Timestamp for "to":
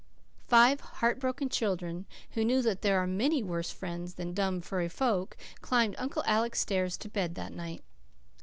6.97-7.07